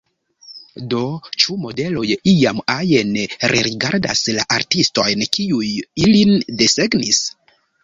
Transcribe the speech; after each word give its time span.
Do, 0.93 1.01
ĉu 1.43 1.57
modeloj 1.65 2.05
iam 2.31 2.61
ajn 2.77 3.13
rerigardas 3.53 4.25
la 4.39 4.47
artistojn, 4.57 5.29
kiuj 5.39 5.71
ilin 6.09 6.37
desegnis? 6.65 7.25